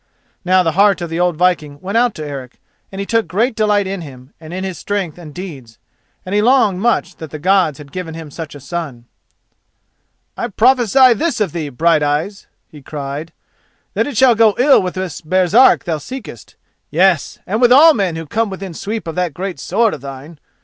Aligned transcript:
Now 0.43 0.63
the 0.63 0.71
heart 0.71 0.99
of 1.01 1.11
the 1.11 1.19
old 1.19 1.35
viking 1.35 1.79
went 1.79 1.95
out 1.95 2.15
to 2.15 2.25
Eric, 2.25 2.59
and 2.91 2.99
he 2.99 3.05
took 3.05 3.27
great 3.27 3.53
delight 3.53 3.85
in 3.85 4.01
him 4.01 4.33
and 4.39 4.51
in 4.51 4.63
his 4.63 4.79
strength 4.79 5.19
and 5.19 5.31
deeds, 5.31 5.77
and 6.25 6.33
he 6.33 6.41
longed 6.41 6.79
much 6.79 7.17
that 7.17 7.29
the 7.29 7.37
Gods 7.37 7.77
had 7.77 7.91
given 7.91 8.15
him 8.15 8.31
such 8.31 8.55
a 8.55 8.59
son. 8.59 9.05
"I 10.35 10.47
prophesy 10.47 11.13
this 11.13 11.39
of 11.39 11.51
thee, 11.51 11.69
Brighteyes," 11.69 12.47
he 12.67 12.81
cried: 12.81 13.31
"that 13.93 14.07
it 14.07 14.17
shall 14.17 14.33
go 14.33 14.55
ill 14.57 14.81
with 14.81 14.95
this 14.95 15.21
Baresark 15.21 15.83
thou 15.83 15.99
seekest—yes, 15.99 17.37
and 17.45 17.61
with 17.61 17.71
all 17.71 17.93
men 17.93 18.15
who 18.15 18.25
come 18.25 18.49
within 18.49 18.73
sweep 18.73 19.07
of 19.07 19.13
that 19.13 19.35
great 19.35 19.59
sword 19.59 19.93
of 19.93 20.01
thine. 20.01 20.39